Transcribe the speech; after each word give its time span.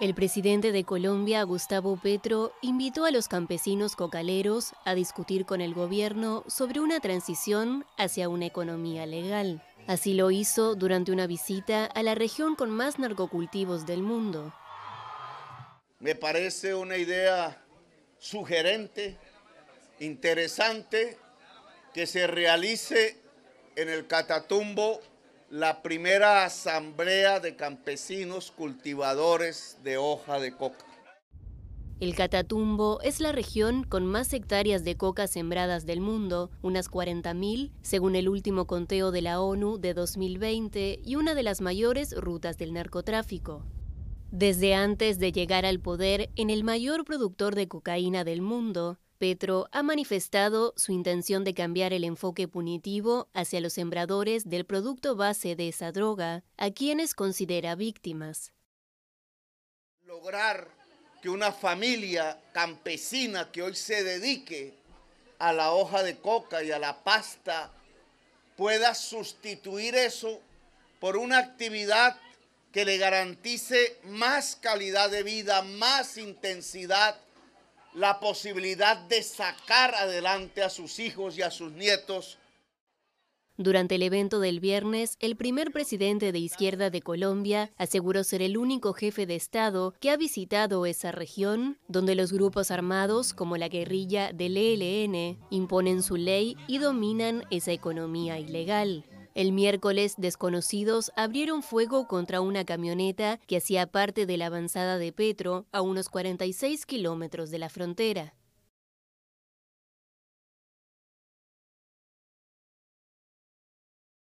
El 0.00 0.14
presidente 0.14 0.72
de 0.72 0.84
Colombia, 0.84 1.42
Gustavo 1.44 1.96
Petro, 1.96 2.52
invitó 2.60 3.04
a 3.04 3.10
los 3.10 3.28
campesinos 3.28 3.94
cocaleros 3.94 4.72
a 4.84 4.94
discutir 4.94 5.46
con 5.46 5.60
el 5.60 5.74
gobierno 5.74 6.44
sobre 6.48 6.80
una 6.80 6.98
transición 6.98 7.84
hacia 7.96 8.28
una 8.28 8.46
economía 8.46 9.06
legal. 9.06 9.62
Así 9.86 10.14
lo 10.14 10.30
hizo 10.30 10.74
durante 10.74 11.12
una 11.12 11.26
visita 11.26 11.84
a 11.84 12.02
la 12.02 12.14
región 12.14 12.56
con 12.56 12.70
más 12.70 12.98
narcocultivos 12.98 13.86
del 13.86 14.02
mundo. 14.02 14.52
Me 16.00 16.16
parece 16.16 16.74
una 16.74 16.96
idea 16.96 17.62
sugerente, 18.18 19.18
interesante, 20.00 21.16
que 21.94 22.06
se 22.06 22.26
realice 22.26 23.20
en 23.76 23.88
el 23.88 24.06
Catatumbo 24.06 25.00
la 25.52 25.82
primera 25.82 26.46
asamblea 26.46 27.38
de 27.38 27.56
campesinos 27.56 28.50
cultivadores 28.50 29.76
de 29.84 29.98
hoja 29.98 30.40
de 30.40 30.56
coca. 30.56 30.86
El 32.00 32.14
Catatumbo 32.14 33.02
es 33.02 33.20
la 33.20 33.32
región 33.32 33.84
con 33.84 34.06
más 34.06 34.32
hectáreas 34.32 34.82
de 34.82 34.96
coca 34.96 35.26
sembradas 35.26 35.84
del 35.84 36.00
mundo, 36.00 36.50
unas 36.62 36.90
40.000, 36.90 37.70
según 37.82 38.16
el 38.16 38.30
último 38.30 38.66
conteo 38.66 39.10
de 39.10 39.20
la 39.20 39.42
ONU 39.42 39.76
de 39.76 39.92
2020, 39.92 41.00
y 41.04 41.16
una 41.16 41.34
de 41.34 41.42
las 41.42 41.60
mayores 41.60 42.16
rutas 42.16 42.56
del 42.56 42.72
narcotráfico. 42.72 43.62
Desde 44.30 44.74
antes 44.74 45.18
de 45.18 45.32
llegar 45.32 45.66
al 45.66 45.80
poder 45.80 46.30
en 46.34 46.48
el 46.48 46.64
mayor 46.64 47.04
productor 47.04 47.56
de 47.56 47.68
cocaína 47.68 48.24
del 48.24 48.40
mundo, 48.40 48.98
Petro 49.22 49.68
ha 49.70 49.84
manifestado 49.84 50.74
su 50.76 50.90
intención 50.90 51.44
de 51.44 51.54
cambiar 51.54 51.92
el 51.92 52.02
enfoque 52.02 52.48
punitivo 52.48 53.28
hacia 53.34 53.60
los 53.60 53.74
sembradores 53.74 54.48
del 54.48 54.64
producto 54.64 55.14
base 55.14 55.54
de 55.54 55.68
esa 55.68 55.92
droga, 55.92 56.42
a 56.56 56.72
quienes 56.72 57.14
considera 57.14 57.76
víctimas. 57.76 58.52
Lograr 60.06 60.66
que 61.22 61.28
una 61.28 61.52
familia 61.52 62.36
campesina 62.50 63.52
que 63.52 63.62
hoy 63.62 63.76
se 63.76 64.02
dedique 64.02 64.74
a 65.38 65.52
la 65.52 65.70
hoja 65.70 66.02
de 66.02 66.18
coca 66.18 66.64
y 66.64 66.72
a 66.72 66.80
la 66.80 67.04
pasta 67.04 67.70
pueda 68.56 68.92
sustituir 68.92 69.94
eso 69.94 70.40
por 70.98 71.16
una 71.16 71.38
actividad 71.38 72.18
que 72.72 72.84
le 72.84 72.98
garantice 72.98 74.00
más 74.02 74.56
calidad 74.56 75.10
de 75.10 75.22
vida, 75.22 75.62
más 75.62 76.18
intensidad 76.18 77.20
la 77.94 78.20
posibilidad 78.20 78.96
de 78.96 79.22
sacar 79.22 79.94
adelante 79.94 80.62
a 80.62 80.70
sus 80.70 80.98
hijos 80.98 81.36
y 81.36 81.42
a 81.42 81.50
sus 81.50 81.72
nietos. 81.72 82.38
Durante 83.58 83.96
el 83.96 84.02
evento 84.02 84.40
del 84.40 84.60
viernes, 84.60 85.16
el 85.20 85.36
primer 85.36 85.72
presidente 85.72 86.32
de 86.32 86.38
izquierda 86.38 86.88
de 86.88 87.02
Colombia 87.02 87.70
aseguró 87.76 88.24
ser 88.24 88.40
el 88.40 88.56
único 88.56 88.94
jefe 88.94 89.26
de 89.26 89.36
Estado 89.36 89.94
que 90.00 90.10
ha 90.10 90.16
visitado 90.16 90.86
esa 90.86 91.12
región, 91.12 91.78
donde 91.86 92.14
los 92.14 92.32
grupos 92.32 92.70
armados, 92.70 93.34
como 93.34 93.58
la 93.58 93.68
guerrilla 93.68 94.32
del 94.32 94.56
ELN, 94.56 95.38
imponen 95.50 96.02
su 96.02 96.16
ley 96.16 96.56
y 96.66 96.78
dominan 96.78 97.44
esa 97.50 97.72
economía 97.72 98.38
ilegal. 98.38 99.04
El 99.34 99.52
miércoles, 99.52 100.14
desconocidos 100.18 101.10
abrieron 101.16 101.62
fuego 101.62 102.06
contra 102.06 102.40
una 102.40 102.64
camioneta 102.64 103.38
que 103.46 103.56
hacía 103.56 103.86
parte 103.86 104.26
de 104.26 104.36
la 104.36 104.46
avanzada 104.46 104.98
de 104.98 105.12
Petro 105.12 105.66
a 105.72 105.80
unos 105.80 106.08
46 106.10 106.84
kilómetros 106.84 107.50
de 107.50 107.58
la 107.58 107.70
frontera. 107.70 108.34